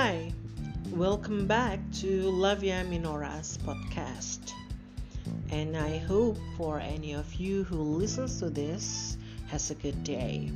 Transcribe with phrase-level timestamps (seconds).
[0.00, 0.32] Hi,
[0.96, 4.56] welcome back to Lavia Minora's podcast.
[5.52, 9.18] And I hope for any of you who listens to this
[9.52, 10.48] has a good day.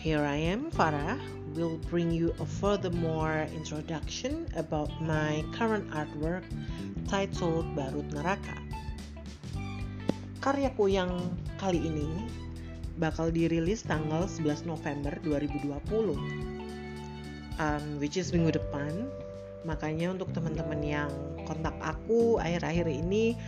[0.00, 1.20] Here I am, Farah,
[1.52, 6.48] will bring you a furthermore introduction about my current artwork
[7.12, 8.56] titled Barut Neraka.
[10.40, 11.12] Karyaku yang
[11.60, 12.08] kali ini
[12.96, 16.51] bakal dirilis tanggal 11 November 2020
[17.58, 19.08] um, which is minggu depan.
[19.62, 21.10] Makanya untuk teman-teman yang
[21.46, 23.38] kontak aku akhir-akhir ini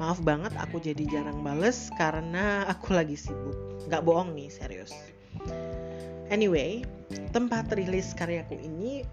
[0.00, 3.56] maaf banget aku jadi jarang bales karena aku lagi sibuk.
[3.88, 4.92] Nggak bohong nih serius.
[6.32, 6.84] Anyway
[7.32, 9.04] tempat rilis karyaku ini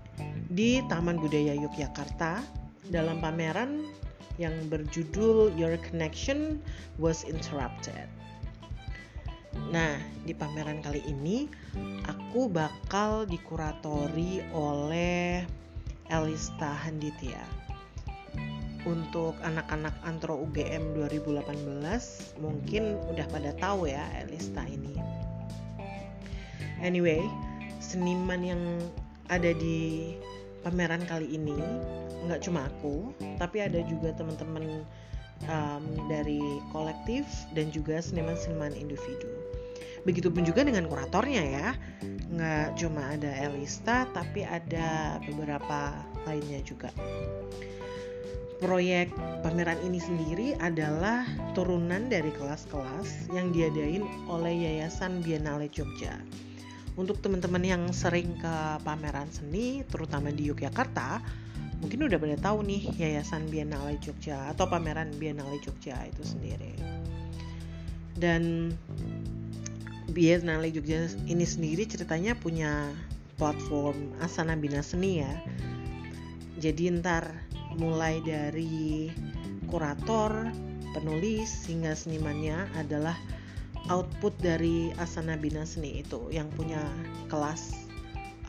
[0.52, 2.44] di Taman Budaya Yogyakarta
[2.92, 3.88] dalam pameran
[4.40, 6.64] yang berjudul Your Connection
[6.96, 8.08] Was Interrupted
[9.56, 11.50] Nah, di pameran kali ini
[12.06, 15.46] aku bakal dikuratori oleh
[16.10, 17.42] Elista Handitya.
[18.88, 24.96] Untuk anak-anak Antro UGM 2018 mungkin udah pada tahu ya Elista ini.
[26.80, 27.20] Anyway,
[27.84, 28.64] seniman yang
[29.28, 30.16] ada di
[30.64, 31.56] pameran kali ini
[32.28, 34.84] nggak cuma aku, tapi ada juga teman-teman
[35.48, 36.42] um, dari
[36.76, 37.24] kolektif
[37.56, 39.39] dan juga seniman-seniman individu.
[40.08, 41.68] Begitupun juga dengan kuratornya ya,
[42.30, 45.98] nggak cuma ada Elista tapi ada beberapa
[46.30, 46.94] lainnya juga.
[48.60, 51.24] Proyek pameran ini sendiri adalah
[51.56, 56.20] turunan dari kelas-kelas yang diadain oleh Yayasan Biennale Jogja.
[57.00, 61.24] Untuk teman-teman yang sering ke pameran seni, terutama di Yogyakarta,
[61.80, 66.76] mungkin udah pada tahu nih Yayasan Biennale Jogja atau pameran Biennale Jogja itu sendiri.
[68.20, 68.76] Dan
[70.10, 72.92] Biennale Jogja ini sendiri ceritanya punya
[73.40, 75.34] platform Asana Bina Seni ya.
[76.60, 77.32] Jadi ntar
[77.80, 79.08] mulai dari
[79.72, 80.52] kurator,
[80.92, 83.16] penulis hingga senimannya adalah
[83.88, 86.84] output dari Asana Bina Seni itu yang punya
[87.32, 87.88] kelas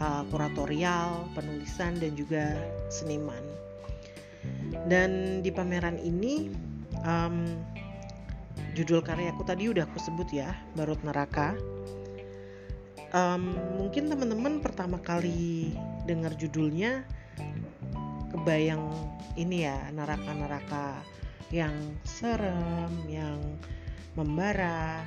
[0.02, 2.56] uh, kuratorial, penulisan dan juga
[2.90, 3.44] seniman.
[4.88, 6.48] Dan di pameran ini
[7.04, 7.44] um,
[8.74, 11.56] judul karyaku tadi udah aku sebut ya, Barut Neraka.
[13.10, 15.74] Um, mungkin teman-teman pertama kali
[16.06, 17.02] dengar judulnya
[18.30, 18.86] kebayang
[19.34, 21.02] ini ya neraka-neraka
[21.50, 21.74] yang
[22.06, 23.42] serem, yang
[24.14, 25.02] membara,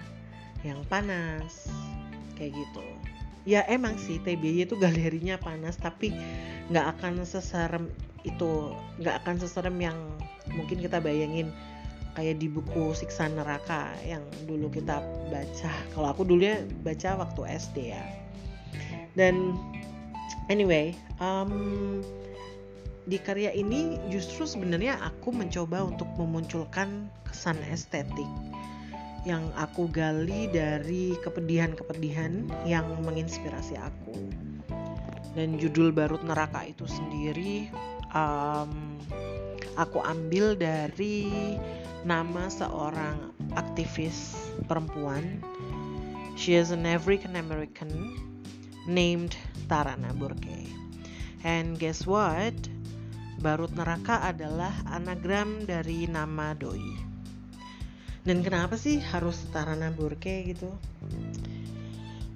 [0.67, 1.71] yang panas,
[2.35, 2.83] kayak gitu
[3.43, 6.15] ya emang sih TBY itu galerinya panas tapi
[6.71, 7.91] nggak akan seserem
[8.23, 8.71] itu
[9.03, 9.97] nggak akan seserem yang
[10.55, 11.51] mungkin kita bayangin
[12.13, 17.93] kayak di buku Siksa Neraka yang dulu kita baca kalau aku dulunya baca waktu SD
[17.93, 18.05] ya
[19.17, 19.57] dan
[20.49, 22.01] anyway um,
[23.03, 28.29] di karya ini justru sebenarnya aku mencoba untuk memunculkan kesan estetik
[29.23, 34.15] yang aku gali dari kepedihan-kepedihan yang menginspirasi aku.
[35.33, 37.71] Dan judul Barut Neraka itu sendiri
[38.13, 38.99] um,
[39.79, 41.57] aku ambil dari
[42.03, 44.35] nama seorang aktivis
[44.67, 45.39] perempuan.
[46.39, 48.15] She is an African American
[48.85, 49.35] named
[49.71, 50.67] Tarana Burke.
[51.43, 52.55] And guess what?
[53.43, 57.03] Barut Neraka adalah anagram dari nama doi
[58.23, 60.71] dan kenapa sih harus Tarana Burke gitu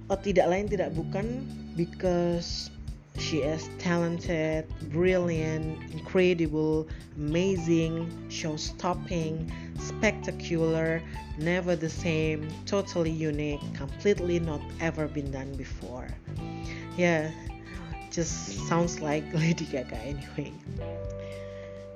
[0.08, 1.48] oh tidak lain tidak bukan
[1.80, 2.72] because
[3.18, 11.02] she is talented brilliant incredible amazing show-stopping spectacular
[11.38, 16.08] never the same totally unique completely not ever been done before.
[16.98, 17.32] Yeah
[18.12, 20.50] just sounds like Lady Gaga anyway.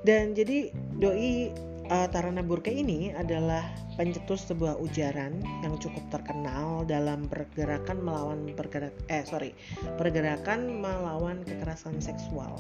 [0.05, 1.49] Dan jadi doi
[1.91, 3.67] uh, Tarana Burke ini adalah
[3.99, 9.51] pencetus sebuah ujaran yang cukup terkenal dalam pergerakan melawan pergerak eh sorry
[9.99, 12.55] pergerakan melawan kekerasan seksual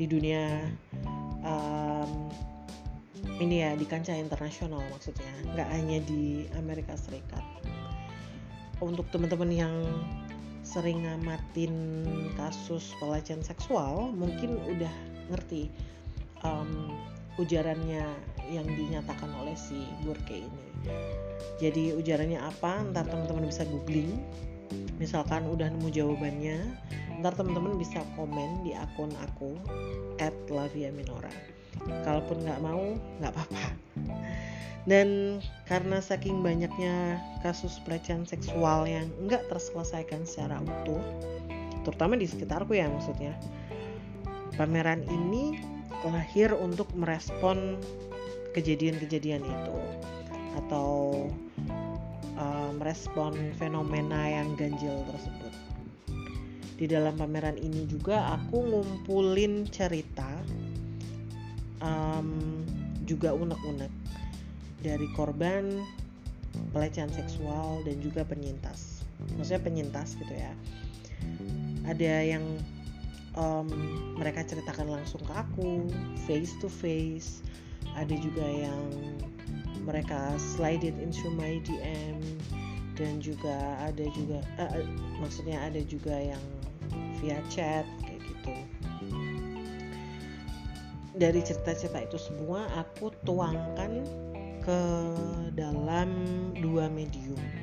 [0.00, 0.64] di dunia
[1.44, 2.32] um,
[3.38, 7.44] ini ya di kancah internasional maksudnya nggak hanya di Amerika Serikat.
[8.82, 9.74] Untuk teman-teman yang
[10.66, 11.74] sering ngamatin
[12.34, 14.90] kasus pelecehan seksual mungkin udah
[15.30, 15.70] ngerti
[16.42, 16.90] um,
[17.40, 18.04] ujarannya
[18.52, 20.64] yang dinyatakan oleh si Burke ini.
[21.62, 22.84] Jadi ujarannya apa?
[22.92, 24.20] Ntar teman-teman bisa googling.
[24.96, 26.58] Misalkan udah nemu jawabannya,
[27.20, 29.56] ntar teman-teman bisa komen di akun aku
[30.48, 31.32] @laviaminora.
[32.04, 33.64] Kalaupun nggak mau, nggak apa-apa.
[34.82, 35.38] Dan
[35.70, 41.02] karena saking banyaknya kasus pelecehan seksual yang nggak terselesaikan secara utuh,
[41.86, 43.34] terutama di sekitarku ya maksudnya,
[44.58, 45.62] pameran ini
[46.08, 47.78] lahir untuk merespon
[48.52, 49.78] kejadian-kejadian itu
[50.64, 50.90] atau
[52.36, 55.52] uh, merespon fenomena yang ganjil tersebut.
[56.76, 60.28] Di dalam pameran ini juga aku ngumpulin cerita
[61.78, 62.62] um,
[63.06, 63.92] juga unek-unek
[64.82, 65.78] dari korban
[66.74, 69.06] pelecehan seksual dan juga penyintas.
[69.38, 70.52] Maksudnya penyintas gitu ya.
[71.86, 72.44] Ada yang
[73.36, 73.68] um,
[74.16, 75.88] mereka ceritakan langsung ke aku,
[76.28, 77.40] face to face.
[77.92, 78.82] Ada juga yang
[79.84, 82.22] mereka slide it into my DM
[82.96, 84.84] dan juga ada juga uh,
[85.18, 86.44] maksudnya ada juga yang
[87.20, 88.54] via chat kayak gitu.
[91.12, 94.00] Dari cerita-cerita itu semua aku tuangkan
[94.64, 94.80] ke
[95.52, 96.08] dalam
[96.56, 97.61] dua medium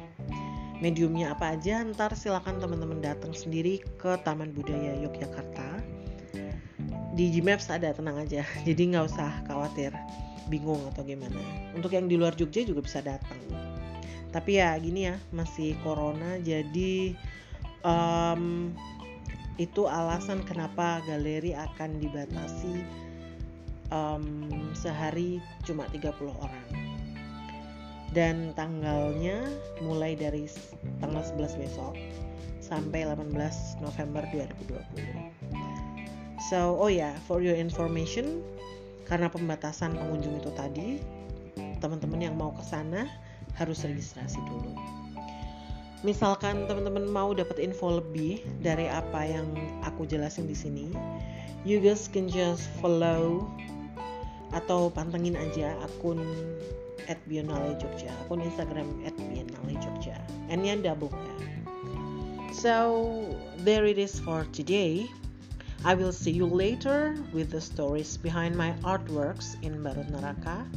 [0.79, 5.83] mediumnya apa aja ntar silakan teman-teman datang sendiri ke Taman Budaya Yogyakarta.
[7.19, 8.47] Di Gmaps ada tenang aja.
[8.67, 9.91] Jadi nggak usah khawatir
[10.47, 11.37] bingung atau gimana.
[11.75, 13.37] Untuk yang di luar Jogja juga bisa datang.
[14.29, 17.17] Tapi ya gini ya masih corona jadi
[17.81, 18.69] um,
[19.57, 22.85] itu alasan kenapa galeri akan dibatasi
[23.89, 26.88] um, sehari cuma 30 orang
[28.15, 29.53] dan tanggalnya
[29.85, 30.49] mulai dari
[31.03, 31.93] tanggal 11 besok
[32.59, 33.33] sampai 18
[33.81, 38.41] November 2020 so oh ya yeah, for your information
[39.05, 41.01] karena pembatasan pengunjung itu tadi
[41.81, 43.09] teman-teman yang mau ke sana
[43.57, 44.77] harus registrasi dulu.
[45.99, 49.51] Misalkan teman-teman mau dapat info lebih dari apa yang
[49.83, 50.87] aku jelasin di sini
[51.67, 53.43] you guys can just follow
[54.55, 56.23] atau pantengin aja akun
[57.07, 60.17] at Biennale Jogja akun Instagram at Biennale Jogja
[60.49, 61.35] n-nya double ya
[62.51, 63.23] so
[63.63, 65.07] there it is for today
[65.85, 70.67] I will see you later with the stories behind my artworks in Barut Naraka.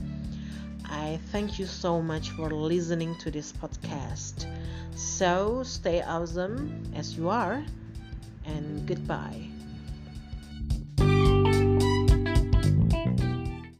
[0.84, 4.46] I thank you so much for listening to this podcast.
[4.94, 7.64] So stay awesome as you are,
[8.46, 9.51] and goodbye.